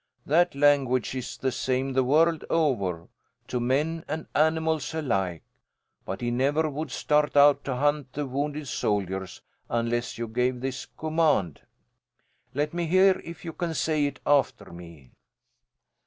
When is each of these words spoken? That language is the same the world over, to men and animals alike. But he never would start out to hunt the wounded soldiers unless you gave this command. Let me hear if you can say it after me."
That 0.25 0.55
language 0.55 1.13
is 1.13 1.37
the 1.37 1.51
same 1.51 1.93
the 1.93 2.03
world 2.03 2.43
over, 2.49 3.07
to 3.47 3.59
men 3.59 4.03
and 4.07 4.25
animals 4.33 4.95
alike. 4.95 5.43
But 6.05 6.21
he 6.21 6.31
never 6.31 6.67
would 6.71 6.89
start 6.89 7.37
out 7.37 7.63
to 7.65 7.75
hunt 7.75 8.13
the 8.13 8.25
wounded 8.25 8.67
soldiers 8.67 9.41
unless 9.69 10.17
you 10.17 10.27
gave 10.27 10.59
this 10.59 10.87
command. 10.87 11.61
Let 12.55 12.73
me 12.73 12.87
hear 12.87 13.21
if 13.23 13.45
you 13.45 13.53
can 13.53 13.75
say 13.75 14.07
it 14.07 14.19
after 14.25 14.73
me." 14.73 15.11